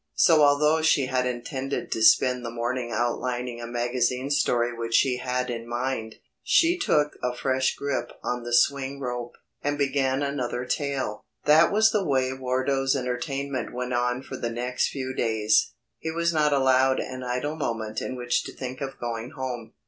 [0.15, 5.17] So although she had intended to spend the morning outlining a magazine story which she
[5.17, 10.65] had in mind, she took a fresh grip on the swing rope, and began another
[10.65, 11.21] tale.
[11.45, 15.73] That was the way Wardo's entertainment went on for the next few days.
[15.99, 19.73] He was not allowed an idle moment in which to think of going home.